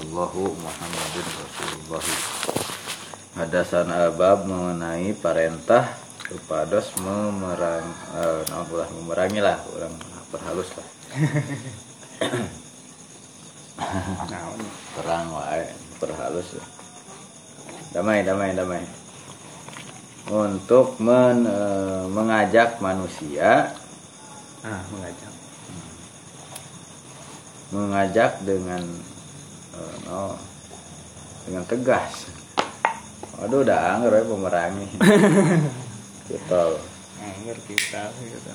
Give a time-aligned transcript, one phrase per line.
[0.00, 2.04] illallahu Muhammadin Rasulullah
[3.36, 5.86] Hadasan abab mengenai perintah
[6.24, 7.84] kepados memerang
[8.16, 9.94] eh, nah, ulah memerangi lah orang
[10.30, 10.86] perhalus lah
[14.94, 15.66] perang wae
[15.98, 16.68] perhalus lah.
[17.92, 18.82] damai damai damai
[20.30, 23.74] untuk men, eh, mengajak manusia
[24.60, 25.32] Ah, mengajak.
[27.72, 28.84] mengajak dengan
[30.06, 30.34] no,
[31.46, 32.26] dengan tegas.
[33.40, 34.88] Aduh udah anggar ya pemerangi.
[36.30, 36.66] Gitu.
[37.18, 38.52] Angger kita gitu.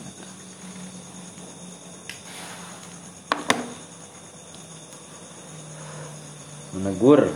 [6.76, 7.32] menegur.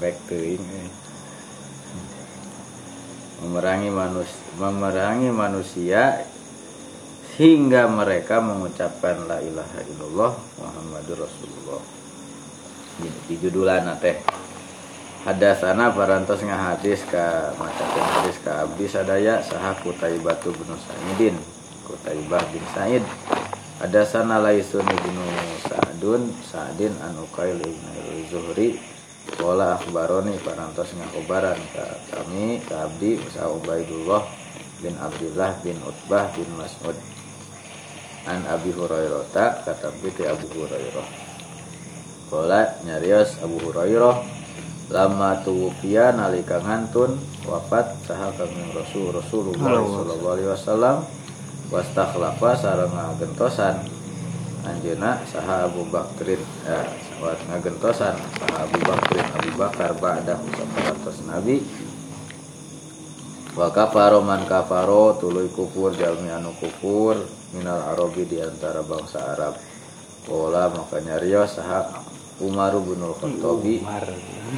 [0.00, 0.90] Back teuing eh.
[3.42, 6.22] memerangi manusia memerangi manusia
[7.40, 11.80] hingga mereka mengucapkan la ilaha illallah Muhammadur Rasulullah.
[13.00, 14.20] Di, judulan teh
[15.24, 21.36] hadasana parantos ngahadis ka macakeun hadis ka abdi sadaya saha Kutaibatu bin Sa'idin.
[21.88, 23.04] Kutaibah bin Sa'id.
[23.80, 25.16] Hadasana Laisun bin
[25.64, 27.80] Sa'dun Sa'din an Uqail bin
[28.28, 28.76] Zuhri.
[29.40, 34.20] Wala akhbaroni parantos ngakobaran ka kami ka abdi sa Ubaidullah
[34.82, 36.98] bin Abdullah bin Utbah bin Mas'ud
[38.26, 41.06] an Abi Hurairah ta kata ti Abu Hurairah.
[42.30, 44.16] Kala nyarios Abu Hurairah
[44.92, 47.16] lama tuwfiya nalika ngantun
[47.48, 50.96] wafat saha kanging Rasul Rasulullah sallallahu alaihi wasallam
[51.72, 53.80] wastakhlafa sareng ngagentosan
[54.68, 56.84] anjeuna saha Abu Bakrin ya
[57.24, 61.64] wat ngagentosan saha Abu Bakrin Abu Bakar ba'da sapatos Nabi.
[63.52, 67.20] Wa kafaro man kafaro tuluy kufur jalmi anu kufur
[67.52, 69.54] minal arabi di antara bangsa Arab.
[70.24, 72.02] Pola makanya Rio saha
[72.40, 74.06] Umar bin Khattabi Umar.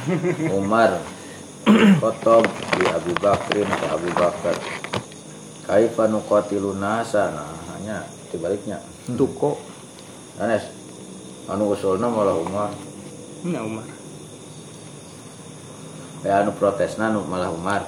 [0.61, 0.91] Umar
[1.99, 2.45] Khotob
[2.77, 4.55] di Abu Bakrin ke Abu Bakar.
[5.65, 7.33] Kaifa nuqatilun nasa?
[7.33, 8.79] Nah hanya dibaliknya
[9.09, 9.57] Tuko.
[10.41, 10.69] Anes
[11.51, 12.71] anu usulna malah Umar.
[13.43, 13.85] Ini Umar.
[16.25, 17.83] ya anu protesna anu malah Umar.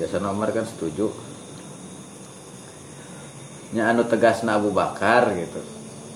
[0.00, 1.12] Biasanya Umar kan setuju
[3.72, 5.60] nya anu tegasna Abu Bakar gitu.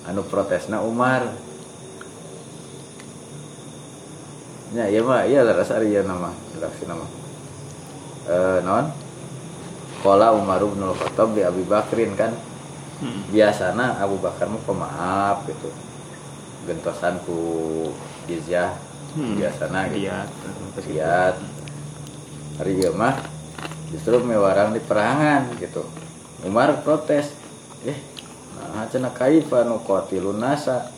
[0.04, 1.32] Anu protesna Umar.
[4.76, 7.06] Nya iya mah iya lah rasa iya nama redaksi nama.
[8.28, 8.92] Eh non
[10.04, 12.32] Kola Umar bin Khattab di Abi Bakrin kan?
[12.96, 13.28] Hmm.
[13.28, 15.72] biasana Abu Bakar mah pemaaf gitu.
[16.68, 17.40] Gentosan ku
[18.28, 18.76] jizyah.
[19.16, 19.40] Hmm.
[19.40, 20.12] biasana gitu.
[20.92, 21.40] Lihat.
[22.56, 23.16] hari mah
[23.92, 25.84] justru mewarang di perangan gitu.
[26.44, 27.45] Umar protes
[27.84, 27.98] eh
[28.56, 30.88] nah cenah kaifa nu qatilun nasa?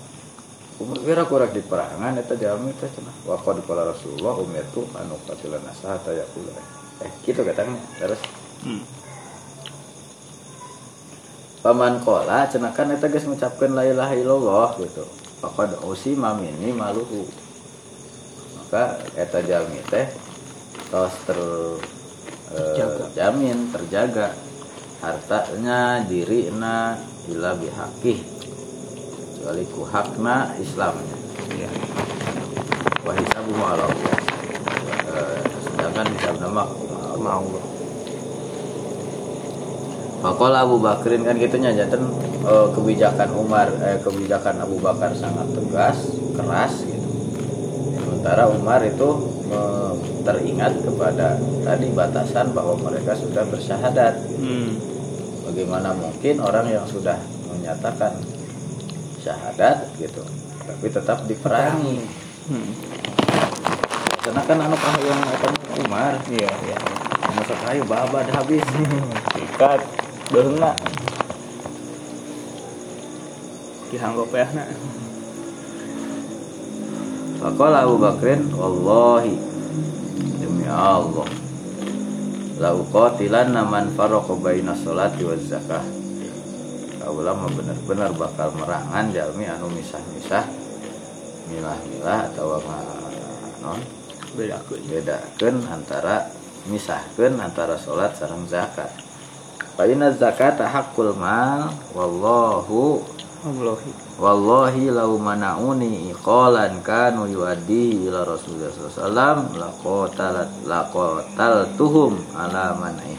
[0.79, 5.19] Umar kira kurang di perangan eta jalmi teh cenah wa qad qala Rasulullah umirtu anu
[5.27, 6.55] qatilun nasa hatta yaqula.
[7.03, 8.23] Eh gitu katanya terus?
[8.63, 8.83] Hmm.
[11.59, 15.03] paman kola cenah kan eta geus ngucapkeun la ilaha illallah gitu.
[15.43, 17.27] Faqad usima minni maluhu.
[18.55, 20.07] Maka eta jalmi teh
[20.95, 21.39] tos ter
[22.55, 22.75] eh,
[23.19, 24.33] jamin terjaga
[24.99, 26.99] hartanya dirina
[27.31, 28.19] ila bihaqih.
[29.39, 31.17] Kecuali ku hakna Islamnya.
[31.49, 31.71] Iya.
[33.07, 34.17] wa hisabuhu ala Allah.
[35.09, 36.63] Eh, sedangkan hisab nama
[37.19, 37.51] Mau.
[40.19, 42.11] Pakola Abu Bakrin kan gitunya jantan
[42.47, 47.09] eh, kebijakan Umar eh, kebijakan Abu Bakar sangat tegas keras gitu.
[48.03, 49.38] Sementara Umar itu
[50.23, 54.77] teringat kepada tadi batasan bahwa mereka sudah bersyahadat Hmm.
[55.45, 57.17] bagaimana mungkin orang yang sudah
[57.49, 58.13] menyatakan
[59.19, 60.21] syahadat gitu
[60.63, 62.05] tapi tetap diperangi
[62.49, 62.71] Hmm.
[64.21, 66.79] karena kan anak ah yang akan Umar Iya, iya.
[67.29, 68.65] masa kayu babad habis
[69.35, 69.81] Sikat.
[70.29, 70.75] Beunga.
[73.89, 74.69] Dihanggop ya nak.
[77.49, 79.33] Faqala Abu Bakrin wallahi
[80.37, 81.25] demi Allah
[82.61, 85.81] la uqatilanna man farraqa baina sholati waz zakah.
[87.01, 90.45] Kaulah mah bener-bener bakal merangan jalmi anu misah-misah
[91.49, 92.61] milah-milah atau
[93.65, 93.81] non?
[94.37, 94.85] Bedakeun.
[94.85, 96.29] bedakeun antara
[96.69, 98.93] misahkeun antara sholat sareng zakat.
[99.73, 103.01] Fa inna zakata haqqul mal wallahu
[103.39, 103.91] Wallahi.
[104.19, 113.15] Wallahi lau mana'uni iqalan kanu yuaddi ila Rasulullah SAW laqotalat laqotaltuhum ala man'i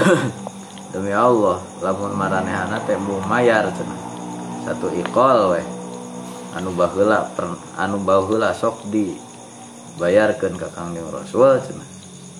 [0.96, 2.96] Demi Allah lamun maranehana teh
[3.28, 4.00] mayar cenah.
[4.64, 5.66] Satu iqal weh.
[6.56, 7.28] Anu baheula
[7.76, 11.88] anu baheula sok dibayarkeun ka Kangjeng Rasul cenah.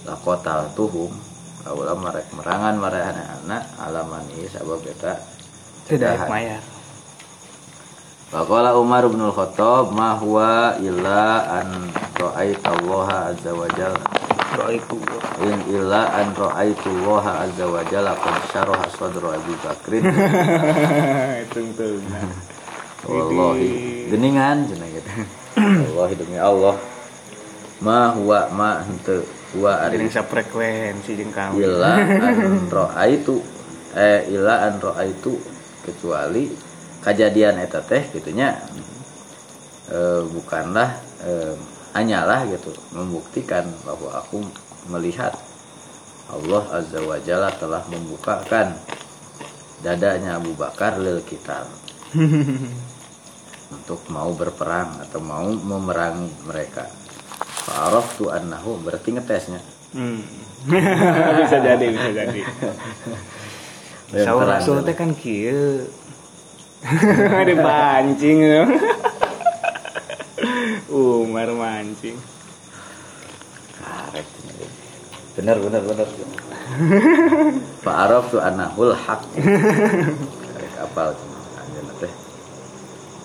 [0.09, 1.13] Lakotal tuhum
[1.61, 5.34] kaulah marek merangan marehana alaman ieu sabab eta
[5.89, 6.63] tidak mayar.
[8.35, 11.87] Faqala Umar bin Al-Khattab ma huwa illa an
[12.19, 14.03] ra'aitallaha azza wa jalla?
[14.75, 14.99] Itu
[15.45, 20.03] in illa an ra'aitullaha azza wa jalla qad syaraha sadra Abi Bakrin.
[21.47, 22.27] Itu tuh nah.
[23.05, 25.11] wallahi geningan cenah gitu
[25.95, 26.75] wallahi demi Allah.
[27.85, 29.23] Ma huwa ma henteu
[29.55, 31.63] huwa Jadi ari frekuensi jeung kamu.
[31.63, 33.39] illa an ra'aitu
[33.95, 35.54] eh illa an ra'aitu
[35.85, 36.49] kecuali
[37.05, 38.57] kejadian eta teh gitunya
[39.93, 40.91] eh, bukanlah
[41.23, 41.55] eh,
[41.95, 44.43] hanyalah gitu membuktikan bahwa aku
[44.91, 45.37] melihat
[46.33, 48.75] Allah azza wa jalla telah membukakan
[49.85, 51.69] dadanya Abu Bakar lil kitab.
[53.75, 56.89] Untuk mau berperang atau mau memerangi mereka.
[57.69, 59.61] Fa'araftu annahu berarti ngetesnya.
[59.93, 60.25] Hmm.
[61.45, 62.41] bisa jadi bisa jadi
[64.15, 65.91] Terang rasul teh kan kieu.
[67.49, 68.39] Dipancing
[70.95, 72.15] Umar mancing.
[73.75, 74.29] Karet
[75.35, 76.09] bener bener bener.
[77.83, 79.27] Pak Arab tuh anahul hak.
[79.35, 81.19] Karek apal
[81.59, 82.13] anjeun teh.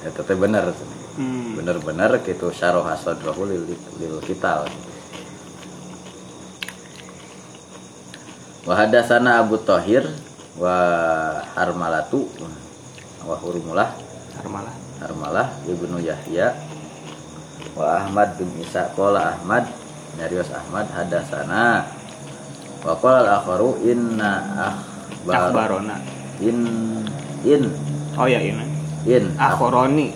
[0.10, 0.74] Eta teh bener
[1.20, 1.60] hmm.
[1.62, 3.70] bener-bener gitu syarah hasadrahu lil,
[4.02, 4.66] lil kital.
[8.66, 10.29] Wa hadatsana Abu Thahir
[10.60, 10.76] wa
[11.56, 12.28] Harmalatu
[13.24, 13.96] wa Hurmulah
[14.48, 16.52] malah Harmalah Ibnu Yahya.
[17.76, 19.64] Wa Ahmad bin Isa qala Ahmad
[20.20, 21.88] nyarios Ahmad hadasana.
[22.84, 25.96] Wa qala al-akharu inna akhbar Akbarona
[26.44, 26.60] in
[27.48, 27.64] in.
[28.16, 28.64] Oh ya ini
[29.08, 29.36] in.
[29.40, 30.12] Akhoroni.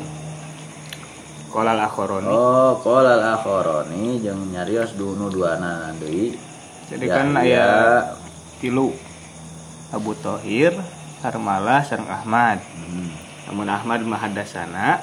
[1.51, 6.35] Kolal Akhoroni oh qala al-akharani jeung nyarios dunu duana deui.
[6.83, 7.67] Jadi Ya, kan aya
[8.59, 8.91] tilu
[9.93, 10.73] Abu Tohir
[11.23, 12.59] Harmalah sareng Ahmad.
[12.59, 13.07] Hmm.
[13.47, 14.99] namun Ahmad mah hadasana.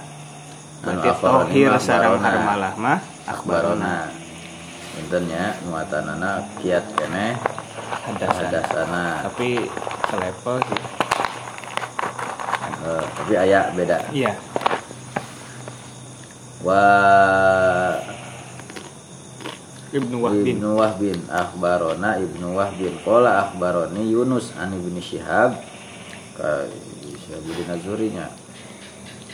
[0.84, 2.28] Anu berarti Tohir mah Akbarona.
[2.28, 3.96] Harmalah mah Akbarona akhbarona.
[5.00, 7.40] Intennya muatanana kiat keneh
[8.04, 8.36] hadasana.
[8.52, 9.04] Hadasana.
[9.32, 9.64] Tapi
[10.12, 10.82] selevel sih.
[12.80, 13.98] Eh, tapi aya beda.
[14.12, 14.32] Iya.
[16.60, 16.84] Wa
[19.90, 20.56] Ibnu Wahbin.
[20.56, 22.94] Ibnu Wahbin akhbarona Ibnu Wahbin.
[23.02, 25.58] Qala akhbaroni Yunus an Ibnu Syihab
[26.38, 26.70] ka
[27.26, 28.26] Syihab bin Azurinya.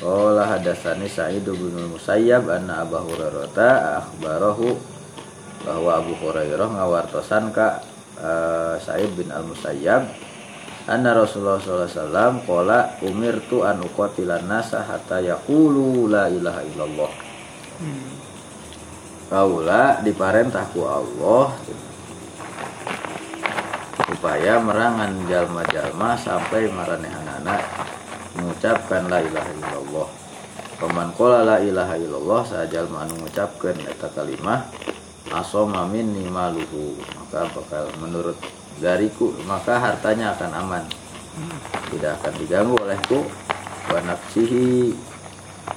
[0.01, 4.77] Qala hadatsani Sa'id bin Musayyab anna Abu Hurairah akhbarahu
[5.65, 7.81] bahwa Abu Hurairah ngawartosan ka
[8.21, 10.05] eh, Sa'id bin Al Musayyab
[10.87, 17.11] anna Rasulullah sallallahu alaihi wasallam qala umirtu an uqatilan nasa hatta yaqulu la ilaha illallah
[19.27, 21.51] Kaula diparentah ku Allah
[24.07, 27.59] supaya merangan jalma-jalma sampai maranehanana
[28.39, 30.09] mengucapkan la ilaha illallah.
[30.79, 34.69] Paman qala la ilaha illallah sajalma anu ngucapkeun eta kalimah
[35.35, 38.39] asoma minni maluhu maka bakal menurut
[38.79, 40.85] dariku maka hartanya akan aman
[41.91, 43.25] tidak akan diganggu olehku
[43.91, 44.95] wa nafsihi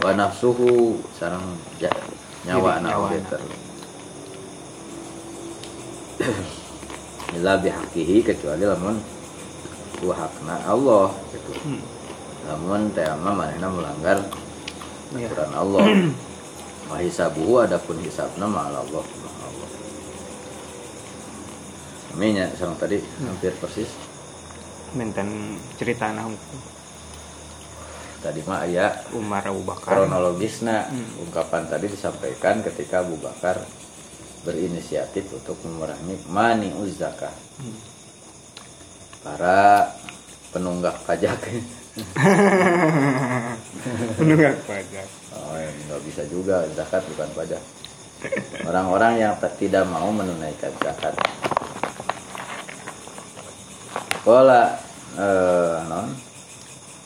[0.04, 2.19] wa nafsuhu sareng ja-
[2.50, 3.42] nyawa anak beter
[7.38, 8.98] ila bihaqihi kecuali lamun
[10.00, 11.14] ku hakna Allah.
[11.30, 11.82] Gitu Hmm.
[12.50, 14.18] namun teh mah manehna melanggar
[15.14, 15.30] Iya.
[15.30, 15.86] aturan Allah.
[16.90, 19.04] Wa hisabuhu adapun hisabna ma ala Allah.
[19.46, 19.70] Allah
[22.18, 22.98] Aminya sareng tadi.
[23.22, 23.94] Hampir persis.
[24.98, 26.26] Menten cerita nah
[28.20, 30.06] tadi mah aya Umar Abu Bakar.
[30.06, 30.88] kronologisnya.
[30.88, 31.24] Hmm.
[31.24, 33.64] ungkapan tadi disampaikan ketika Abu Bakar
[34.44, 37.76] berinisiatif untuk memerangi mani zakat Hmm.
[39.20, 39.92] para
[40.52, 41.40] penunggak pajak.
[44.20, 45.08] Menunggak pajak.
[45.36, 47.60] Oh, ya, nggak bisa juga zakat bukan pajak.
[48.64, 51.16] Orang-orang yang tidak mau menunaikan zakat.
[54.24, 54.76] Kola
[55.16, 56.12] eh, non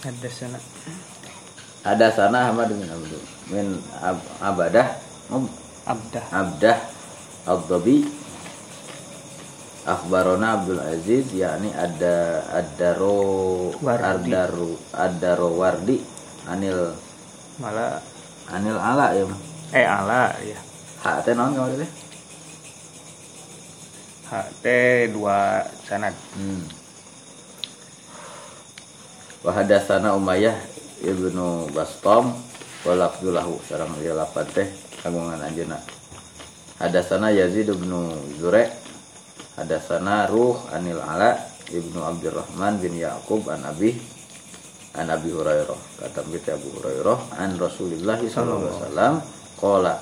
[0.04, 0.60] ada sana.
[1.84, 3.68] Ada sana Ahmad bin Abdul min
[4.00, 4.88] ab- abadah.
[5.32, 5.48] Um,
[5.84, 6.24] Abdah.
[6.32, 6.78] Abdah
[7.44, 8.08] Abdabi.
[9.84, 14.32] Akhbarona Abdul Aziz yakni ada Adaro Wardi.
[14.32, 16.00] Adaru Adaro Wardi.
[16.48, 16.96] Anil
[17.60, 18.00] malah
[18.48, 19.24] Anil Ala ya
[19.74, 20.60] eh ala ya
[21.04, 21.92] Hak teh naon kemarin teh?
[24.24, 24.66] HT
[25.12, 26.16] dua sanad.
[26.34, 26.64] Hmm.
[29.44, 30.56] Wahadasana Umayyah
[31.04, 32.32] ibnu Bastom
[32.88, 34.72] walafdulahu sarang ieu lapan teh
[35.04, 35.84] kagungan anjeunna.
[36.80, 37.92] Hadasana Yazid bin
[38.40, 38.72] Zure
[39.60, 41.36] hadasana Ruh anil Ala
[41.68, 44.00] ibnu Abdurrahman bin Yaqub an Abi
[44.96, 45.80] an Abi Hurairah.
[46.00, 49.14] Kata kita Abu Hurairah an Rasulullah sallallahu alaihi wasallam
[49.60, 49.94] qala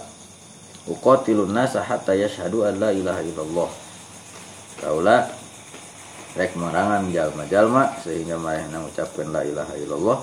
[0.86, 3.70] uqatilun nasa hatta yashhadu an la ilaha illallah.
[4.86, 5.18] Kaula
[6.32, 10.20] rek merangan jalma-jalma sehingga mereka mengucapkan la ilaha illallah.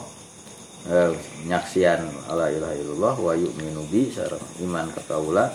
[0.88, 1.12] Eh,
[1.44, 2.00] nyaksian
[2.32, 5.50] la ilaha illallah wa yu'minu bi sareng iman ka kaula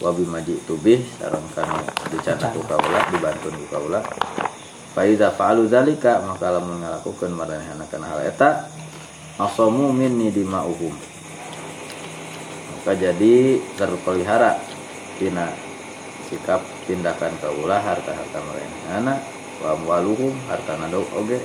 [0.00, 4.00] wa bimaji tubih sareng kanu dicana ku kaula dibantun ku kaula.
[4.94, 8.70] Fa'alu dzalika maka lamun ngalakukeun maranehna kana hal eta
[9.42, 10.94] asamu minni dima'uhum.
[12.78, 14.54] Maka jadi terpelihara
[15.18, 15.50] tina
[16.30, 19.33] sikap tindakan kaula harta-harta mereka wa
[19.72, 21.40] amwaluhum harta nado oge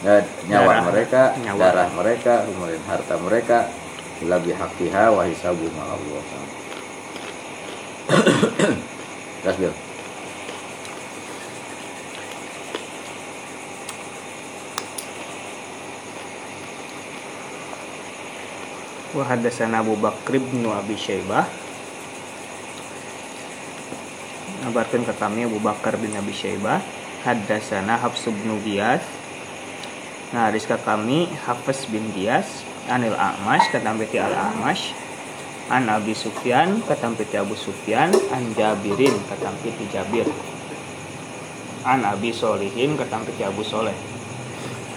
[0.00, 0.84] dan nyawa Darah.
[0.88, 1.60] mereka Nyawa.
[1.60, 3.58] darah mereka kemudian harta mereka
[4.24, 6.24] lebih hakiha wa hisabu ma Allah
[9.60, 9.72] Bil.
[19.10, 21.46] Wa hadatsana Abu Bakr bin Abi Syaibah
[24.62, 26.78] Ngabarkeun ka kami Abu Bakar bin Abi Syaibah
[27.20, 29.04] Hadatsana Hafs bin Giyas.
[30.30, 34.94] Nah, hadis ka kami Hafiz bin Giyas Anil A'mash katampeti Al A'mash
[35.66, 40.30] An Abi Sufyan katampeti Abu Sufyan An Jabirin katampeti Jabir.
[41.82, 43.96] An Abi Solihin katampeti Abu Soleh.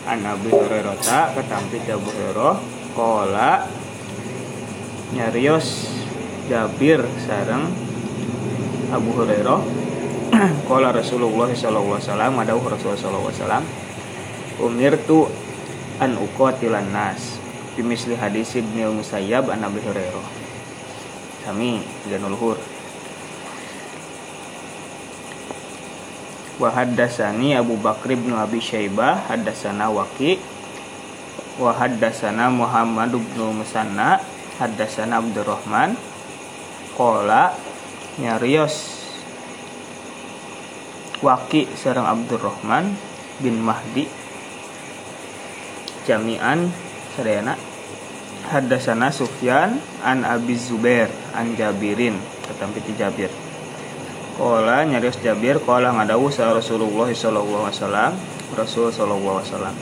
[0.06, 2.56] An Abi Hurairah katampeti Abu Hurairah.
[2.94, 3.66] Kola
[5.18, 5.90] nyarios
[6.46, 7.74] Jabir sareng
[8.94, 9.83] Abu Hurairah
[10.34, 13.66] Qala Rasulullah sallallahu alaihi wasallam ada Rasulullah sallallahu alaihi wasallam
[14.66, 15.20] umirtu
[16.02, 17.38] an uqatilan nas
[17.78, 20.26] bimisli hadis Ibnu Musayyab an Abi Hurairah.
[21.46, 22.58] Kami janul luhur.
[26.58, 30.42] Wa haddatsani Abu Bakr bin Abi Syaibah haddatsana Waqi
[31.62, 34.18] wa haddatsana Muhammad bin Musanna
[34.58, 35.94] haddatsana Abdurrahman
[36.98, 37.54] qala
[38.18, 38.93] nyarios
[41.24, 42.92] Waqi sareng Abdurrahman
[43.40, 44.04] bin Mahdi
[46.04, 46.68] jami'an
[47.16, 47.56] sadayana
[48.52, 53.32] haddatsana Sufyan an Abi Zubair an Jabirin ketampi ti Jabir.
[54.36, 58.12] Qala nyarios Jabir qala ngadawu sa Rasulullah sallallahu alaihi wasallam
[58.60, 59.76] Rasul sallallahu alaihi wasallam.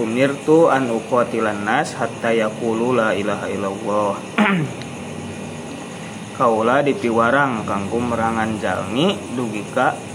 [0.00, 4.12] Umirtu an uqatilan nas hatta yaqulu la ilaha illallah.
[6.40, 10.13] Kaula dipiwarang kanggo merangan jalmi dugi ka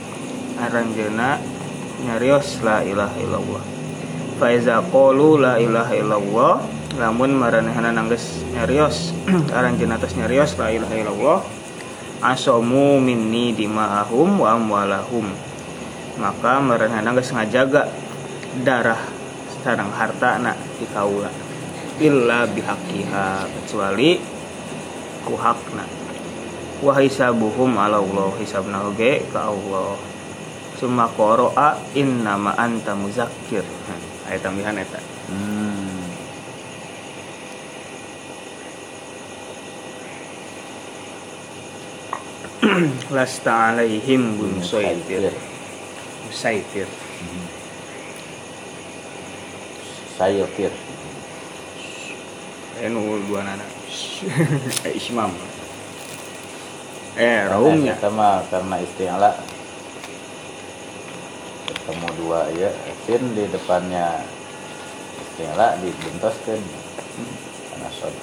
[0.60, 1.40] aranjeuna
[2.04, 3.64] nyarios la ilaha illallah.
[4.40, 6.54] Fa iza qalu la ilaha illallah
[7.00, 9.16] lamun maranehna nanggeus nyarios
[9.58, 11.40] aranjeuna tos nyarios la ilaha illallah.
[12.20, 15.28] Asomu minni dima'ahum wa amwalahum.
[16.20, 17.88] Maka maranehna geus ngajaga
[18.64, 19.00] darah
[19.64, 21.32] sareng hartana di kaula.
[22.00, 24.20] Illa bihaqiha kecuali
[25.24, 25.84] ku hakna.
[26.80, 30.09] Wa hisabuhum ala Allah hisabna oge ka Allah
[30.80, 33.62] summa qara'a innama anta muzakkir.
[33.62, 34.00] Nah,
[34.32, 36.02] ayat tambahan eta Hmm.
[43.16, 45.32] lasta alaihim musaitir
[46.28, 46.88] musaitir
[50.20, 50.68] Sayutir.
[52.84, 53.64] enu dua nana
[55.00, 55.32] ismam.
[57.16, 59.36] Eh raumnya sama karena istilah
[61.90, 62.70] ketemu dua ya.
[63.10, 64.22] Sin di depannya
[65.18, 66.62] istilah dibentoskan
[67.74, 68.14] karena sod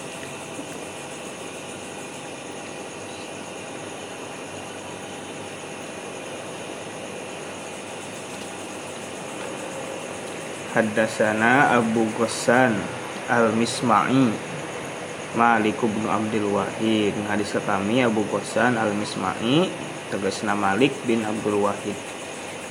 [10.78, 12.78] Haddasana Abu Ghassan
[13.26, 14.30] Al-Misma'i
[15.34, 17.18] Malik bin Abdul Wahid.
[17.26, 19.66] Hadis kami Abu Ghassan Al-Misma'i
[20.06, 22.15] Tegasna Malik bin Abdul Wahid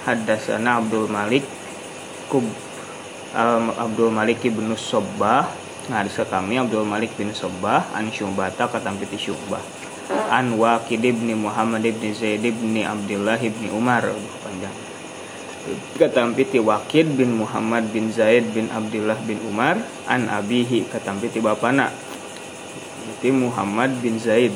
[0.06, 1.42] Haddasana Abdul Malik
[2.30, 2.46] Kub
[3.34, 5.50] Al- Abdul Malik bin Sobbah.
[5.90, 9.62] Hadis ke kami Abdul Malik bin Sobbah An Syumbata katampiti Syumbah
[10.30, 14.06] An Waqid bin Muhammad bin Zaid bin Abdullah bin Umar.
[14.46, 14.74] Panjang.
[15.98, 21.90] Katampiti Wakid bin Muhammad bin Zaid bin Abdullah bin Umar an abihi katampiti bapana.
[23.18, 24.54] Itu Muhammad bin Zaid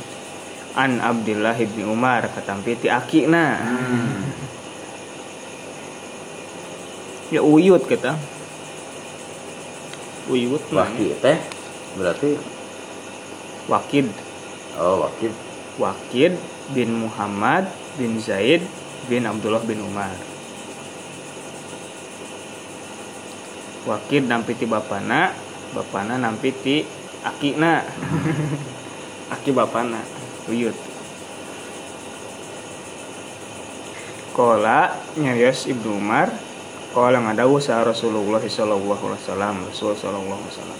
[0.78, 3.58] an Abdullah bin Umar katampiti akina
[7.30, 8.18] ya uyut kata
[10.30, 10.86] uyut mah.
[10.86, 11.38] Waki teh?
[11.98, 12.38] Berarti?
[13.66, 14.08] Wakid.
[14.78, 15.34] Oh wakil
[15.82, 16.34] Wakid
[16.72, 17.66] bin Muhammad
[17.98, 18.62] bin Zaid
[19.10, 20.14] bin Abdullah bin Umar.
[23.90, 25.34] Wakid nampiti bapana
[25.74, 26.86] bapana nampiti
[27.26, 27.82] akina.
[29.34, 30.02] Aki bapana.
[30.50, 30.78] Uyut.
[34.34, 36.49] Kola nyarios Ibnu Umar
[36.90, 40.80] Kola ngadawu sa Rasulullah sallallahu alaihi wasallam Rasul sallallahu alaihi wasallam.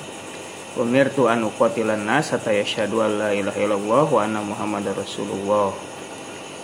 [0.82, 5.70] Umirtu an uqatilan nas hatta yashhadu an la ilaha illallah wa anna Muhammadar Rasulullah.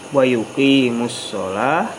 [0.09, 1.93] Wa yuqimus shalah.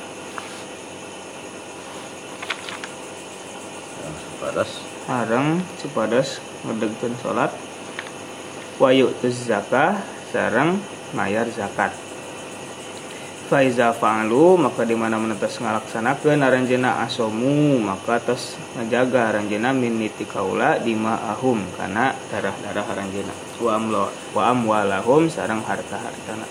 [4.27, 4.71] Sepadas.
[5.07, 7.55] Harang sepadas ngedegkeun salat.
[8.83, 10.03] Wa yu'tuz zakah
[10.35, 10.83] sareng
[11.15, 11.95] mayar zakat
[13.47, 20.27] Faiza fa'alu maka di mana menetes ngalaksanakeun aranjeuna asomu maka tos ngajaga aranjeuna min niti
[20.27, 23.31] kaula di ma'ahum kana darah-darah aranjeuna
[23.63, 26.43] wa amlo wa amwalahum sareng harta-hartana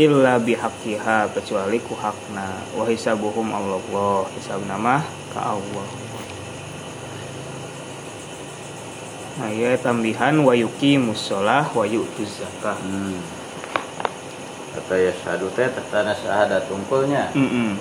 [0.00, 5.04] illa bihaqqiha kecuali ku hakna wa hisabuhum Allah hisabna mah
[5.36, 5.88] ka Allah
[9.36, 12.72] Nah, ya tambihan wa yuqimus shalah wa yu'tuz zakah.
[12.80, 13.35] hmm.
[14.86, 17.74] Kata ya syahadu teh tanah syahadat tungkulnya Mm-mm.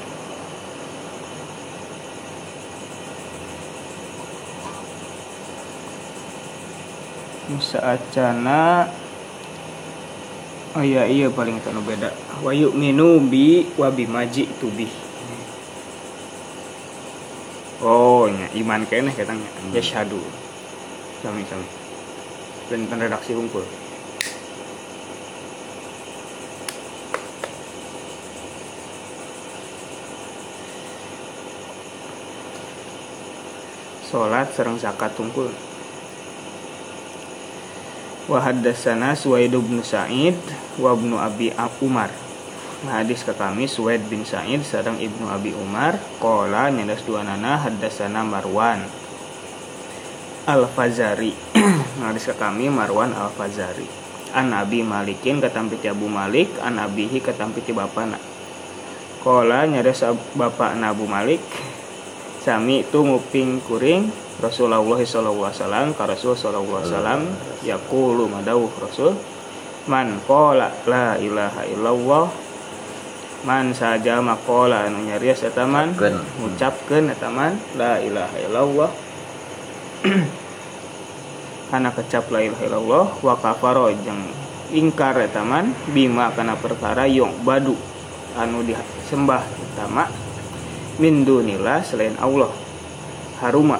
[7.45, 8.89] Musa acana
[10.75, 12.11] Oh iya iya paling itu nu beda.
[12.43, 14.89] Wa yu'minu bi wa bimaji tu bi.
[17.79, 19.45] Oh nya iman keneh katanya.
[19.71, 20.19] Ya syahadu.
[21.23, 21.63] Sami sami.
[22.67, 23.63] Dan redaksi unggul.
[34.15, 35.51] Salat sareng zakat tungkul.
[38.31, 40.39] Wa haddatsana Suwaid bin Sa'id
[40.79, 41.51] wa ibnu Abi
[41.83, 42.07] Umar.
[42.87, 48.23] Hadis ke kami Suwaid bin Sa'id sareng Ibnu Abi Umar qala nyadas dua nana haddatsana
[48.23, 48.87] Marwan
[50.47, 51.35] Al-Fazari.
[52.07, 53.91] Hadis ke kami Marwan Al-Fazari.
[54.31, 58.15] An Abi Malikin katampiti Abu Malik, an Abihi katampiti bapana.
[59.19, 60.07] Qala nyadas
[60.39, 61.43] bapak Abu Malik
[62.45, 67.21] sami itu nguping kuring Rasulullah sallallahu alaihi wasallam ka Rasul sallallahu alaihi wasallam
[67.65, 69.17] yaqulu madawuh Rasul
[69.89, 72.29] man qala la ilaha illallah
[73.49, 76.15] man saja maqala anu nyarios eta man Ucapkeun.
[76.41, 78.89] ngucapkeun eta man la ilaha illallah
[81.73, 84.21] kana kecap la ilaha illallah wa kafaro jeung
[84.69, 87.73] ingkar eta man bima kana perkara yung badu
[88.37, 90.24] anu disembah utama
[90.95, 92.51] min dunillah selain Allah.
[93.43, 93.79] Haruma.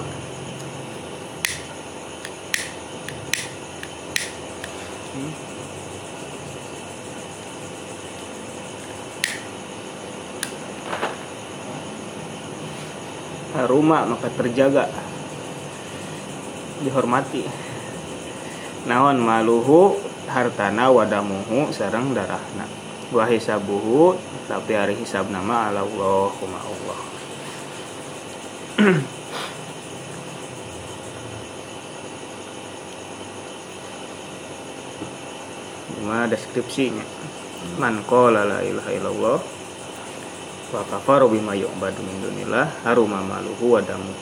[13.56, 14.92] Haruma maka terjaga.
[16.84, 17.48] Dihormati.
[18.84, 19.96] Naon maluhu
[20.28, 24.18] hartana wadamuhu sareng darahna wa hisabuhu
[24.50, 26.98] tapi hari hisab nama ala Allah kuma Allah.
[35.96, 37.02] Gimana deskripsinya.
[37.74, 39.38] Man qala la ilaha illallah
[40.70, 44.14] Wa kafaru bima yu'badu min dunillah Haruma maluhu wa damuhu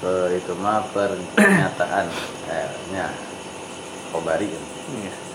[0.00, 2.06] Ke itu mah pernyataan
[2.48, 3.12] eh, nya
[4.08, 5.31] kobari Iya.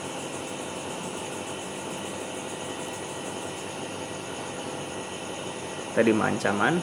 [5.97, 6.77] Tadi mah ancaman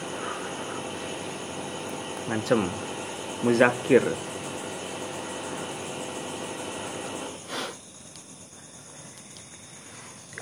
[2.27, 2.67] Ngancem.
[3.47, 4.03] Muzakir.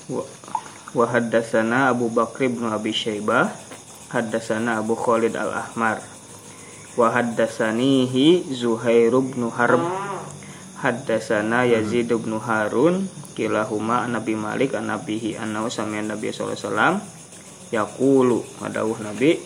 [0.09, 3.53] Wa- haddatsana Abu Bakr bin Abi Syaibah.
[4.09, 6.01] Haddatsana Abu Khalid Al-Ahmar.
[6.97, 9.85] Wa haddatsanihi Zuhair bin Harb.
[10.81, 13.05] Haddasana Yazid bin Harun.
[13.37, 16.95] Kilahuma Nabi Malik an Nabihi annahu sami'a Nabi sallallahu alaihi wasallam
[17.73, 19.41] yaqulu madawuh Nabi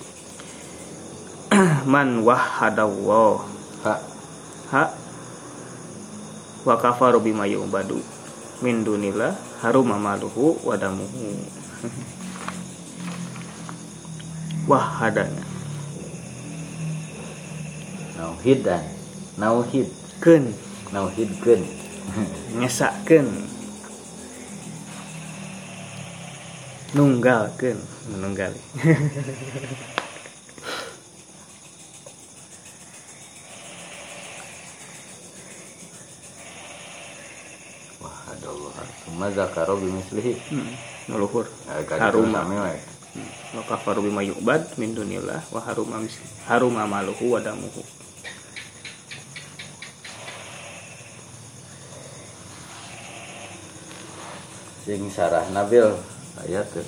[1.93, 3.47] man wahhadallah
[3.87, 3.95] ha.
[4.75, 4.83] Ha.
[6.67, 8.03] Wa kafaru bima yu'badu.
[8.59, 9.31] Min dunillah
[9.63, 11.39] haruma maluhu wa damuhu.
[14.67, 15.47] Wahadanya.
[18.19, 18.83] Nauhidan
[19.39, 19.87] nauhid.
[20.17, 20.49] Keun
[20.89, 21.61] nauhidkeun
[22.57, 23.29] nyesakeun
[26.95, 27.79] nunggalkeun
[28.11, 28.61] menunggali
[38.01, 40.71] wah Allah cuma zakaro bimislihi hmm.
[41.11, 42.29] nuluhur Eh, Harum.
[42.33, 42.75] sami we.
[43.57, 47.81] wa kafaru bima yu'bad min dunillah wa harum amis harum amaluhu wa damuhu
[54.85, 55.91] sing sarah nabil
[56.45, 56.85] ayat teh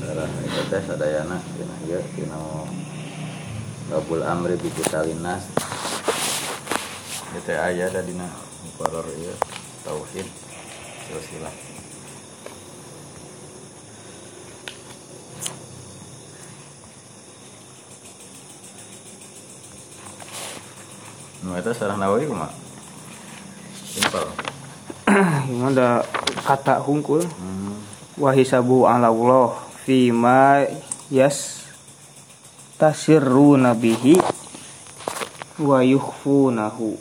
[0.00, 2.36] sarah itu teh sadayana tina ieu tina
[3.90, 4.70] Babul amri bi
[5.18, 5.50] nas
[7.34, 8.28] itu aya da dina
[8.66, 9.34] muqarrar ieu
[9.86, 10.28] tauhid
[11.08, 11.54] silsilah
[21.40, 22.52] Nu eta sarah Nawawi kumaha?
[23.72, 24.28] Simpel.
[25.72, 26.04] Ada
[26.50, 27.22] kata hungkul.
[27.22, 27.78] Hmm.
[28.18, 29.54] wa hisabu ala Allah
[29.86, 30.66] fima
[31.08, 31.62] yas
[32.74, 34.18] tasirruna bihi
[35.62, 36.98] wa yukhfunahu.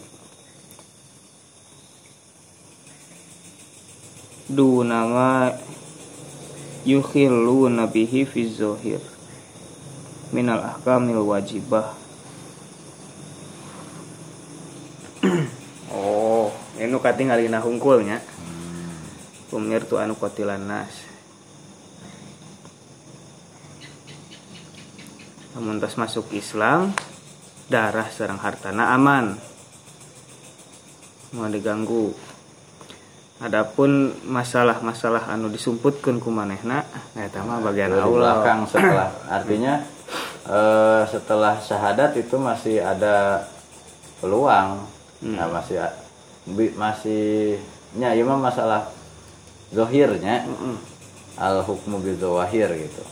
[4.49, 5.33] Duna ma
[6.85, 9.01] yukhilluna bihi fi zohir.
[10.29, 11.97] Minal ahkamil wajibah.
[15.89, 18.21] Oh ini kating alina hungkulnya
[19.49, 20.93] Umir tu anu kotilan nas.
[25.57, 26.93] Namun tas masuk Islam
[27.69, 29.37] Darah serang hartana aman.
[31.37, 32.17] Mau diganggu.
[33.37, 36.81] Adapun masalah-masalah anu disumputkan ku manehna
[37.13, 38.41] Eta mah bagian Allah.
[38.41, 39.09] belakang setelah.
[39.37, 39.85] Artinya
[40.49, 43.45] eh, setelah syahadat itu masih ada
[44.17, 44.89] peluang.
[45.21, 45.37] Hmm.
[45.37, 45.47] nah,
[46.73, 47.61] masih
[47.93, 48.89] nya ieu mah masalah
[49.73, 50.75] zohirnya Mm-mm.
[51.37, 53.03] al hukmu bidzawahir gitu.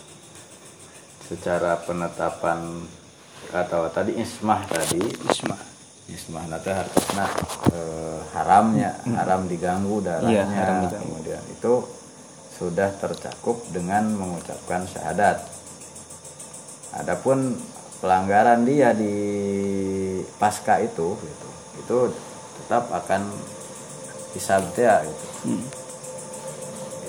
[1.28, 2.88] Secara penetapan
[3.52, 4.16] atau tadi?
[4.16, 5.02] Ismah tadi.
[5.28, 5.58] Isma
[6.08, 7.28] ismah nanti hartosna
[7.76, 10.32] eh, haramnya haram diganggu darahnya.
[10.32, 11.04] Iya, haram diganggu.
[11.04, 11.74] kemudian itu
[12.58, 15.44] sudah tercakup dengan mengucapkan syahadat.
[16.96, 17.60] Adapun
[18.00, 19.14] pelanggaran dia di
[20.40, 21.50] pasca itu gitu
[21.84, 21.98] itu
[22.64, 23.28] tetap akan
[24.32, 25.28] hisab dia gitu.
[25.44, 25.64] Hmm.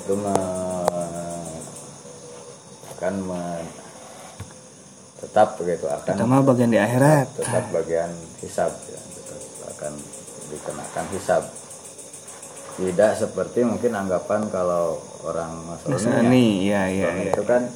[0.08, 0.88] Itu me-
[2.96, 3.68] akan me-
[5.20, 7.36] tetap begitu akan Eta mah bagian di akhirat.
[7.36, 8.08] tetap bagian
[8.40, 9.40] hisab ya, tetap
[9.76, 9.92] akan
[10.48, 11.44] dikenakan hisab.
[12.80, 14.96] Tidak seperti mungkin anggapan kalau
[15.28, 17.68] orang Nasrani ya, ya ya itu kan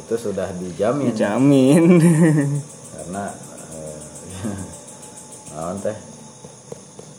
[0.00, 1.12] itu sudah dijamin.
[1.12, 1.84] Dijamin.
[2.96, 3.24] Karena
[5.52, 5.98] eh, teh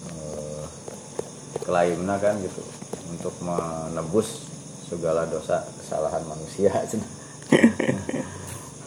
[0.10, 0.63] eh,
[1.62, 2.78] klaimna kan gitu
[3.10, 4.45] untuk menebus
[4.86, 6.74] segala dosa kesalahan manusia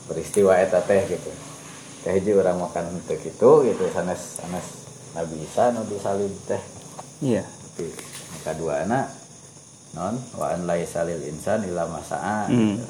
[0.09, 1.31] peristiwa eta teh gitu
[2.03, 4.67] teh hiji orang makan teh gitu gitu sanes sanes
[5.15, 6.61] nabi Isa nabi salib teh
[7.23, 7.87] Iya tapi
[8.43, 9.07] kedua anak
[9.95, 12.81] non wa an la yasalil insan illa masa'a Hmm.
[12.81, 12.87] gitu.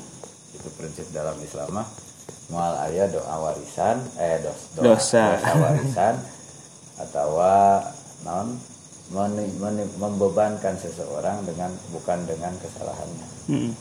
[0.57, 1.89] itu prinsip dalam Islam mah
[2.49, 5.37] mual aya doa warisan eh dos, Dosa.
[5.41, 6.17] warisan
[7.03, 7.41] atau
[8.25, 8.57] non
[9.13, 13.73] membebankan seseorang dengan bukan dengan kesalahannya Mm-mm.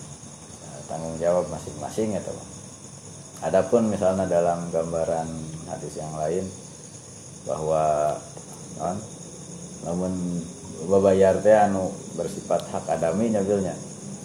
[0.62, 2.48] Nah, tanggung jawab masing-masing ya teman
[3.42, 5.26] adapun misalnya dalam gambaran
[5.66, 6.46] hadis yang lain
[7.42, 8.14] bahwa
[8.78, 8.98] non
[9.82, 10.14] namun
[10.86, 13.74] babayar teh anu bersifat hak adami nyabilnya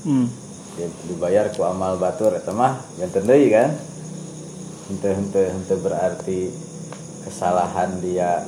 [0.05, 0.31] Hmm.
[0.77, 3.75] Di- dibayar ku amal batur eta mah benten deui kan
[4.87, 6.53] henteu henteu henteu berarti
[7.27, 8.47] kesalahan dia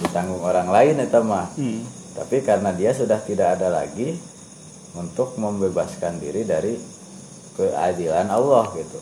[0.00, 1.84] ditanggung orang lain eta mah Hmm.
[2.16, 4.16] tapi karena dia sudah tidak ada lagi
[4.96, 6.74] untuk membebaskan diri dari
[7.54, 8.98] keadilan Allah gitu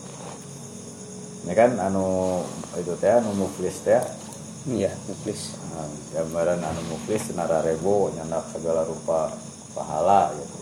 [1.46, 2.42] ini kan anu
[2.76, 4.02] itu teh anu muflis teh
[4.68, 5.56] Iya, muflis.
[5.72, 9.32] nah, gambaran anu muflis cenara rebo nyandak segala rupa
[9.72, 10.58] pahala gitu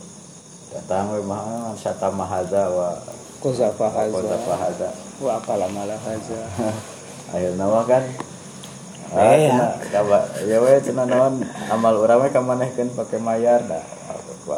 [0.77, 2.95] datang we mah syata mahaza wa
[3.43, 3.89] Kozafa
[4.57, 4.91] haza
[5.23, 6.41] wa akala mala haza.
[7.35, 8.03] akhirnya kan
[9.07, 10.03] Eh, Ah, ya.
[10.43, 10.59] ya
[11.71, 13.81] amal urang we kamanehkeun pake mayar da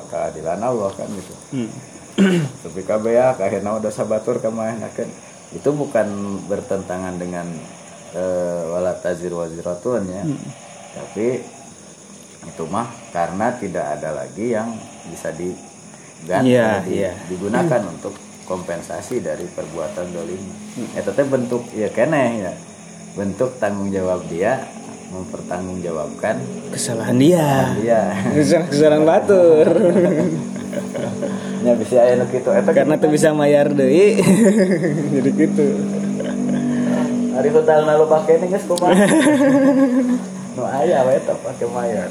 [0.08, 1.34] keadilan Allah kan gitu.
[1.52, 1.70] Hmm.
[2.64, 5.10] tapi kabeh akhirnya udah sabatur kamanehkeun.
[5.52, 6.08] Itu bukan
[6.46, 7.44] bertentangan dengan
[8.12, 10.24] eh, wala tazir waziratun ya.
[10.96, 11.44] Tapi
[12.48, 14.72] itu mah karena tidak ada lagi yang
[15.06, 17.12] bisa diganti Iya, di- iya.
[17.28, 18.16] digunakan untuk
[18.48, 20.40] kompensasi dari perbuatan dolim
[20.96, 22.52] itu teh bentuk ya keneh ya
[23.14, 24.66] bentuk tanggung jawab dia
[25.08, 26.36] mempertanggungjawabkan
[26.68, 27.72] Kesalahan dia.
[27.80, 29.68] dia Kesalahan kesalahan batur.
[31.64, 34.20] nya bisa aya nu kitu eta Karena tuh bisa mayar deui.
[35.16, 35.68] Jadi gitu.
[37.38, 38.98] hari hotel nalu pake ini geus kumaha
[40.58, 42.10] nu aya we eta pake mayar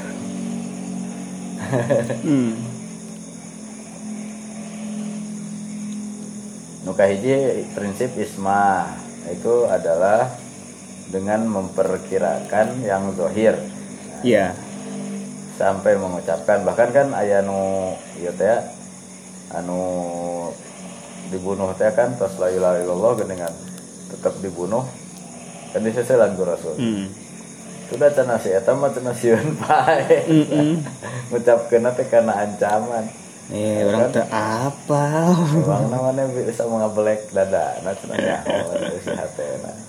[2.24, 2.52] hmm.
[6.88, 8.88] Nuka hiji prinsip isma
[9.28, 10.32] itu adalah
[11.08, 13.56] dengan memperkirakan yang zohir.
[14.20, 14.52] Iya.
[15.56, 18.62] Sampai mengucapkan bahkan kan ayah nu iya teh
[19.56, 19.82] anu
[21.32, 23.52] dibunuh teh kan pas la ilaha illallah dengan
[24.12, 24.84] tetap dibunuh.
[25.72, 26.76] Kan diseselan ku rasul.
[26.76, 27.08] Hmm.
[27.88, 30.84] sudah cenah si eta mah cenah sieun pae Mm-mm.
[31.32, 33.08] ngucapkeun teh karena ancaman.
[33.48, 35.32] Eh orang teh apa
[35.64, 39.08] Bang namanya bisa mengabelek dada, nah cenah nyaho isi.
[39.08, 39.87] Nah,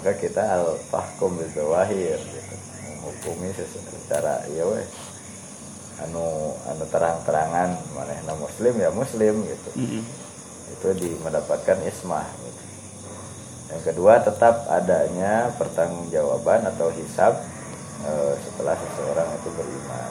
[0.00, 2.54] maka kita al fahkum bil wahir gitu.
[2.88, 4.88] Menghukumi secara iya weh.
[6.08, 9.70] Anu anu terang-terangan manehna muslim ya muslim gitu.
[9.76, 10.02] Mm-mm.
[10.72, 12.62] Itu di mendapatkan ismah gitu.
[13.76, 17.36] Yang kedua tetap adanya pertanggungjawaban atau hisab
[18.08, 20.08] eh, setelah seseorang itu beriman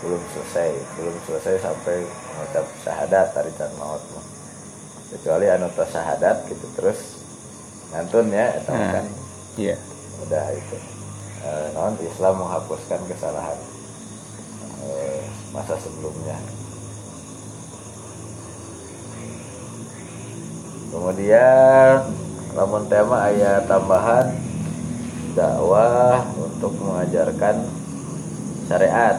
[0.00, 4.00] belum selesai belum selesai sampai mengucap syahadat tarikan maut
[5.12, 7.19] kecuali anu syahadat gitu terus
[7.90, 8.92] ngantun ya itu Nah.
[8.94, 9.06] kan?
[9.56, 9.76] iya.
[10.22, 10.76] Udah itu.
[11.40, 13.56] Eh, non Islam menghapuskan kesalahan
[14.84, 16.36] eh, masa sebelumnya.
[20.90, 22.02] Kemudian
[22.52, 24.26] lamun tema ayat tambahan
[25.32, 27.62] dakwah untuk mengajarkan
[28.66, 29.16] syariat.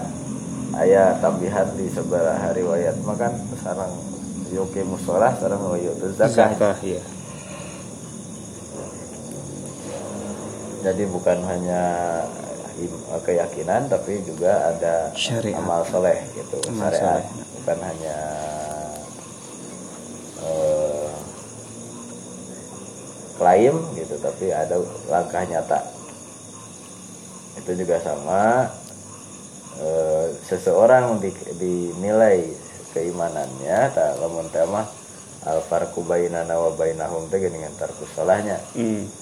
[0.72, 3.92] Ayat tambahan di sebelah riwayat makan sarang
[4.52, 6.52] yuki musola sarang wayu zakah.
[6.56, 7.02] Zakah ya
[10.82, 11.84] jadi bukan hanya
[12.82, 15.62] im- keyakinan tapi juga ada Syariat.
[15.62, 17.46] amal soleh gitu Amal syariat soleh.
[17.62, 18.18] bukan hanya
[20.42, 21.10] eh,
[23.38, 24.76] klaim gitu tapi ada
[25.10, 25.80] langkah nyata
[27.62, 28.70] itu juga sama
[29.78, 32.42] eh, seseorang di- dinilai
[32.92, 34.90] keimanannya tak lamun teh mah
[35.46, 37.42] al farqu bainana wa bainahum teh
[37.78, 39.21] tarkus salahnya hmm.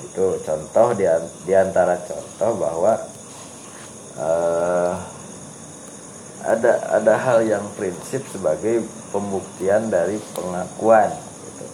[0.00, 1.04] Itu contoh di,
[1.44, 2.92] di antara contoh bahwa
[4.16, 4.92] eh,
[6.40, 8.80] ada ada hal yang prinsip sebagai
[9.12, 11.12] pembuktian dari pengakuan
[11.44, 11.64] gitu.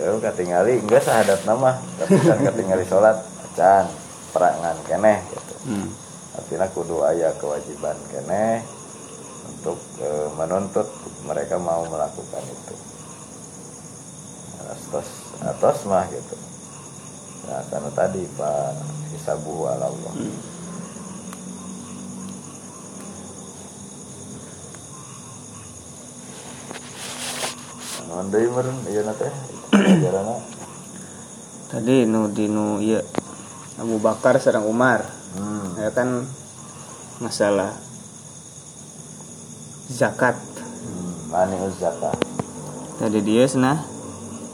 [0.00, 3.20] Ya katingali enggak sahadat nama tapi kan katingali sholat
[3.52, 3.84] can
[4.32, 5.54] perangan keneh gitu.
[5.68, 5.88] Hmm.
[6.34, 8.64] Artinya kudu aya kewajiban keneh
[9.44, 10.88] untuk eh, menuntut
[11.28, 12.74] mereka mau melakukan itu.
[14.64, 15.08] Atos
[15.44, 16.36] atos mah gitu.
[17.44, 18.72] Nah, karena tadi Pak
[19.12, 20.12] Hisabu ala Allah.
[20.16, 20.36] Hmm.
[28.08, 29.32] Naon deui meureun ieu na teh?
[29.72, 30.36] Ajaranna.
[31.72, 33.00] tadi nu di nu iya
[33.80, 35.02] Abu Bakar sareng Umar
[35.34, 35.74] Hmm.
[35.82, 36.22] ya kan
[37.18, 37.74] masalah
[39.90, 40.38] zakat
[40.86, 42.14] Hmm, mani zakat.
[43.02, 43.82] tadi dia sana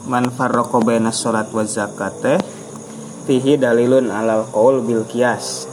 [0.09, 2.39] man farraqa baina salat wa zakat teh
[3.31, 5.63] fihi dalilun alal qaul bil qiyas.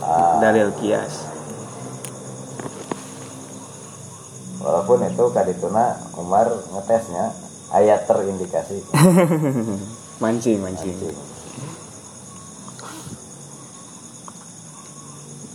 [0.00, 1.28] Ah, dalil qiyas.
[4.64, 7.36] Walaupun itu kadituna Umar ngetesnya
[7.76, 8.80] ayat terindikasi.
[10.24, 10.96] mancing mancing.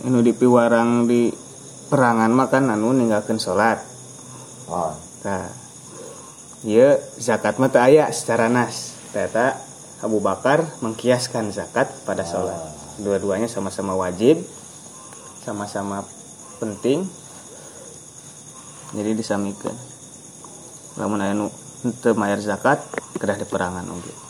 [0.06, 1.34] Anu dipiwarang di
[1.90, 3.82] perangan mah kan anu ninggalkeun salat.
[4.70, 4.94] Oh,
[5.26, 5.50] Nah,
[6.62, 8.94] iya zakat mah teu aya secara nas.
[9.10, 9.65] Ternyata
[10.04, 12.56] Abu Bakar mengkiaskan zakat pada sholat.
[13.00, 14.40] Dua-duanya sama-sama wajib,
[15.44, 16.04] sama-sama
[16.60, 17.04] penting.
[18.96, 19.76] Jadi disamikan.
[20.96, 21.52] Lamun aya nu
[22.00, 22.80] teu mayar zakat,
[23.20, 24.26] kedah diperangan oge.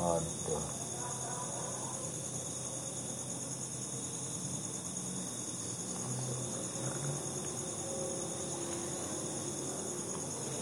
[0.00, 0.64] aduh.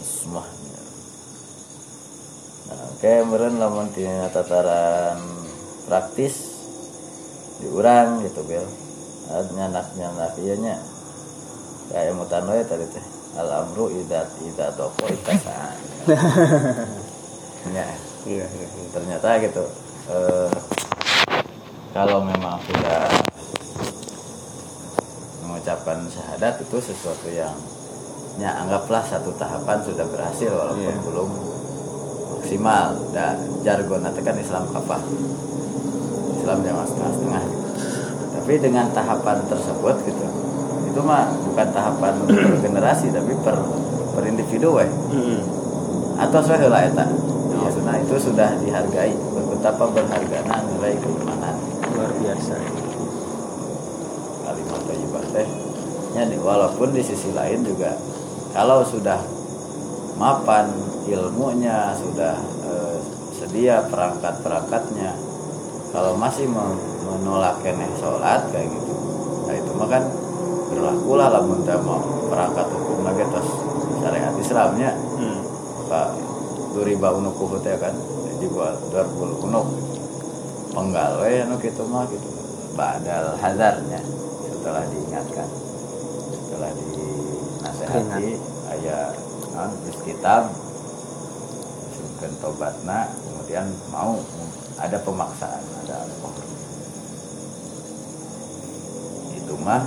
[0.02, 0.82] Ismahnya.
[2.68, 2.88] Nah,
[3.38, 5.14] oke meureun lamun tina tataran
[5.86, 6.58] praktis
[7.62, 8.66] diurang gitu bel.
[9.30, 10.74] Nyanak-nyanak ieu nya.
[11.94, 13.06] Kayak mutan we tadi teh.
[13.38, 15.78] Al amru idat idat doko itasaan.
[17.70, 17.86] Ya
[18.26, 18.86] Iya, iya, iya.
[18.92, 19.64] ternyata gitu
[20.10, 20.50] eh,
[21.94, 23.08] kalau memang sudah
[25.46, 27.54] mengucapkan syahadat itu sesuatu yang
[28.36, 31.04] ya anggaplah satu tahapan sudah berhasil walaupun Iya.
[31.08, 31.30] belum
[32.48, 32.96] maksimal.
[33.12, 35.04] Dan jargon nanti kan Islam kafah
[36.40, 37.60] Islam yang setengah-setengah gitu.
[38.40, 40.24] tapi dengan tahapan tersebut gitu
[40.88, 43.60] itu mah bukan tahapan per generasi tapi per
[44.16, 44.88] per individu weh.
[44.88, 45.40] Mm-mm.
[46.16, 47.04] atau saya heula eta.
[47.58, 49.12] Maksudnya itu sudah dihargai
[49.52, 51.54] betapa berharganya nilai keimanan.
[51.92, 52.56] Luar biasa.
[54.48, 55.48] Kalimat thayyibah teh
[56.16, 57.92] di- walaupun di sisi lain juga
[58.56, 59.20] kalau sudah
[60.16, 60.72] mapan
[61.08, 62.98] ilmunya sudah eh,
[63.32, 65.16] sedia perangkat-perangkatnya.
[65.88, 68.92] Kalau masih men- menolak keneh sholat kayak gitu
[69.48, 70.04] nah itu mah kan
[70.68, 73.48] berlaku lah lamun mau perangkat hukum lagi atas
[74.04, 74.92] syariat Islamnya.
[75.16, 75.40] Hmm.
[75.80, 76.12] maka
[76.76, 77.96] duriba unukuh teh kan
[78.36, 79.66] jadi buat darbul unuk.
[80.76, 82.28] Penggal we anu kitu mah gitu.
[82.76, 83.98] Badal hazarnya
[84.44, 85.48] setelah diingatkan
[86.30, 88.36] setelah dinasehati
[88.68, 89.16] aya
[89.56, 89.72] non
[90.04, 90.52] kitab
[92.38, 94.18] tobatna kemudian mau
[94.76, 96.46] ada pemaksaan ada alkohol
[99.34, 99.82] itu mah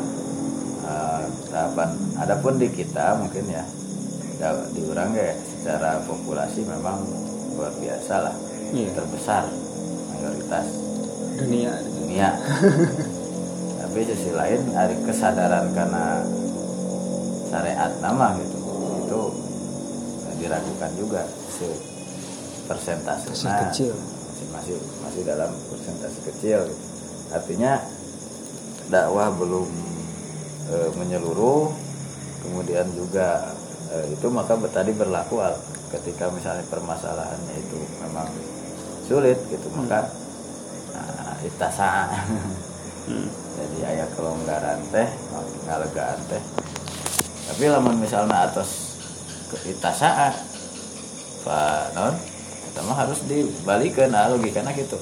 [0.82, 1.90] eh, tahapan.
[2.18, 3.64] Adapun di kita mungkin ya
[4.38, 7.02] da- diurang ya secara populasi memang
[7.54, 8.36] luar biasa lah
[8.72, 8.90] Iya.
[8.96, 9.46] terbesar
[10.10, 10.68] mayoritas
[11.38, 11.72] dunia.
[12.00, 12.30] dunia.
[13.82, 16.24] Tapi sisi lain ada kesadaran karena
[17.52, 18.58] syariat nama gitu
[19.04, 19.22] itu
[20.40, 21.22] diragukan juga
[22.72, 23.94] persentase Masih kecil.
[23.96, 26.84] masih masih masih dalam persentase kecil gitu.
[27.36, 27.84] artinya
[28.88, 29.68] dakwah belum
[30.72, 31.72] e, menyeluruh
[32.48, 33.52] kemudian juga
[33.92, 35.44] e, itu maka tadi berlaku
[35.92, 38.28] ketika misalnya permasalahannya itu memang
[39.04, 40.08] sulit gitu maka
[40.96, 42.08] nah, itasa
[43.12, 43.28] hmm.
[43.60, 45.10] jadi ayah kelonggaran teh
[45.68, 46.44] ngalegaan teh
[47.52, 48.96] tapi lamun misalnya atas
[49.52, 50.32] keitasaan
[51.44, 52.16] pak non
[52.72, 54.96] kita mah harus dibalikan nah logikanya gitu.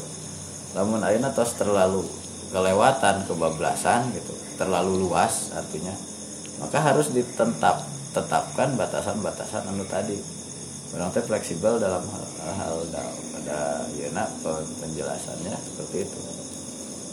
[0.73, 2.01] Lamun ayeuna tos terlalu
[2.49, 5.93] kelewatan kebablasan gitu terlalu luas artinya
[6.57, 7.79] maka harus ditentap
[8.09, 10.17] tetapkan batasan-batasan anu tadi.
[10.97, 12.25] Orang teh fleksibel dalam hal,
[12.57, 16.19] hal da- ada yeuna pe- penjelasannya seperti itu.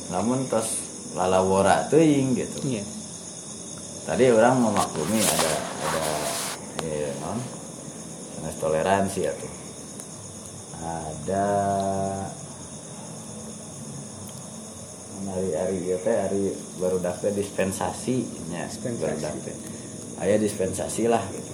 [0.09, 0.81] Namun tos
[1.13, 2.65] lalawora teuing gitu.
[2.65, 2.83] Iya.
[4.09, 6.03] Tadi orang memaklumi ada ada
[6.89, 7.39] ya, non
[8.57, 9.66] toleransi ya tuh
[10.81, 11.49] ada
[15.37, 16.45] hari-hari ieu teh hari
[16.81, 18.65] baru daftar dispensasinya.
[18.69, 19.01] Dispensasi.
[19.05, 19.55] baru daftar.
[20.17, 21.53] Aya dispensasi lah gitu.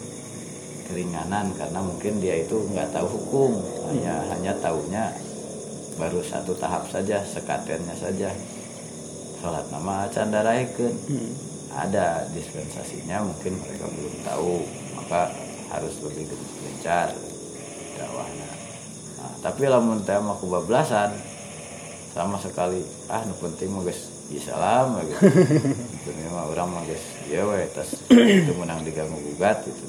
[0.87, 3.59] Keringanan karena mungkin dia itu nggak tahu hukum.
[3.91, 5.05] Hanya hanya tahunya
[5.99, 8.31] baru satu tahap saja sekatennya saja.
[9.43, 11.31] Sholat nama candaraikeun hmm.
[11.75, 14.55] ada dispensasinya mungkin mereka belum tahu.
[14.95, 15.35] Maka
[15.75, 16.31] harus lebih
[16.63, 17.11] gencar
[17.99, 18.62] dakwahnya
[19.43, 21.11] tapi lamun teh mah kebablasan
[22.15, 22.79] sama sekali
[23.11, 25.19] ah nu penting mah geus Islam gitu
[26.07, 29.85] itu mah orang mah geus ya we tas itu menang diganggu gugat gitu.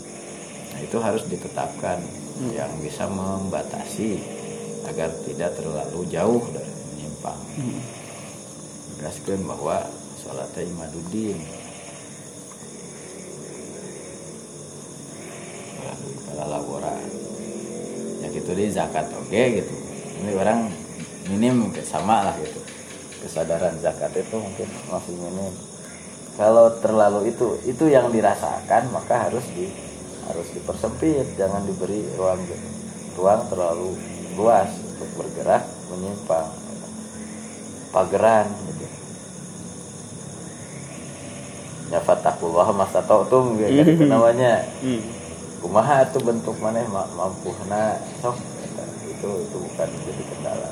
[0.74, 2.02] Nah itu harus ditetapkan
[2.50, 4.18] yang bisa membatasi
[4.90, 7.78] agar tidak terlalu jauh dari menyimpang Hmm.
[8.98, 9.86] tegaskeun bahwa
[10.18, 11.38] sholat teh imaduddin
[16.26, 16.98] kalau labora
[18.54, 19.74] ya gitu di zakat oke gitu.
[20.24, 20.70] Ini orang
[21.34, 22.62] minim mungkin sama lah gitu.
[23.26, 25.54] Kesadaran zakat itu mungkin masih minim.
[26.38, 29.70] Kalau terlalu itu itu yang dirasakan maka harus di
[30.30, 31.34] harus dipersempit.
[31.38, 32.42] Jangan diberi ruang
[33.18, 33.98] ruang terlalu
[34.38, 36.50] luas untuk bergerak menyimpang
[37.94, 38.86] pageran gitu.
[41.94, 44.66] Ya fatakullah masa tautum gitu kan namanya.
[44.82, 45.23] Hmm.
[45.64, 48.36] Kumaha itu bentuk mana ma mampu na sok.
[49.08, 50.70] Itu itu bukan jadi kendala.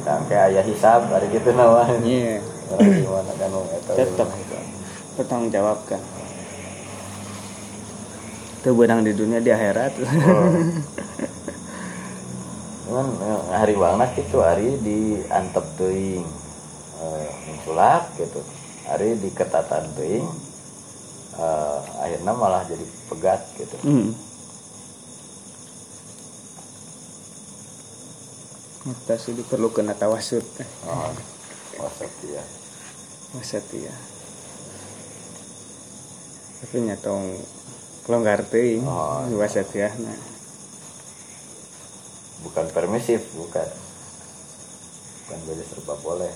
[0.00, 2.40] Sampai ayah hisab hari gitu iya.
[2.72, 3.50] Orang gimana kan
[3.92, 4.28] Tetep.
[5.18, 6.00] bertanggung jawabkan
[8.60, 9.96] itu benang di dunia di akhirat.
[12.84, 16.28] Cuman eh, hari banget itu hari di antep teuing
[17.00, 18.44] eh, menculak gitu.
[18.84, 20.28] Hari di ketatan teuing
[21.40, 23.76] eh, akhirnya malah jadi pegat gitu.
[23.82, 24.12] Hmm.
[28.80, 30.40] Kita sih diperlukan tawasud
[30.88, 31.12] oh,
[31.78, 32.40] wasat ya
[33.36, 33.98] Wasatiyah
[36.64, 37.24] Tapi nyatong
[38.02, 39.36] kelonggar teuing Oh, iya.
[39.36, 40.18] wasatiyah nah.
[42.40, 43.68] Bukan permisif bukan.
[45.28, 46.32] Bukan jadi serba boleh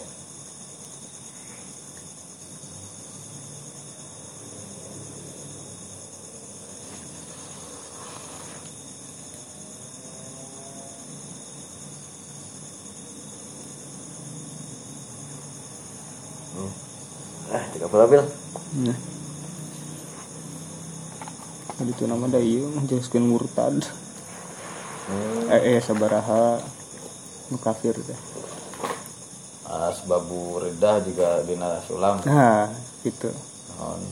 [16.54, 16.70] Hmm.
[17.94, 18.24] Ah puluh bil
[18.74, 18.98] Nah.
[21.78, 23.86] Tadi itu nama dayu menjelaskan murtad.
[25.46, 26.58] eh, eh sabaraha
[27.52, 28.18] nu kafir teh
[29.68, 32.18] asbabu ridah juga dina sulam.
[32.26, 32.72] Nah
[33.06, 33.30] gitu.
[33.78, 34.02] Naon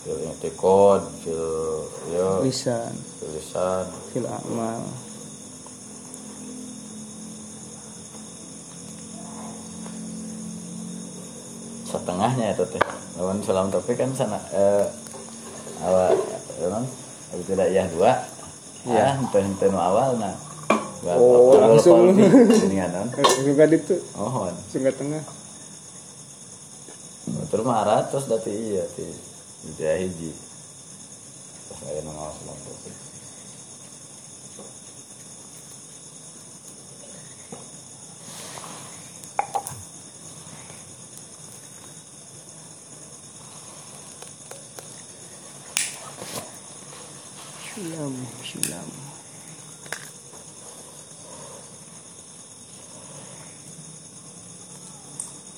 [0.00, 1.44] fil i'tiqad fil
[2.14, 2.40] ya.
[2.40, 2.94] Lisan.
[3.20, 3.84] Fil lisan.
[4.16, 4.80] Fil amal
[12.04, 12.82] setengahnya itu teh.
[13.16, 14.84] Lawan sulam tapi kan sana eh,
[15.80, 16.12] awal
[16.68, 16.84] non
[17.48, 18.12] tidak ya dua.
[18.84, 20.36] Ya ente ente nu awal nah.
[21.04, 22.12] Oh, langsung.
[22.68, 25.24] dengan non suka itu oh suka tengah.
[27.48, 29.08] Terus mah ratus dati iya ti.
[29.80, 30.30] Jadi hiji.
[31.72, 32.58] Pas aya nu ngawas sulam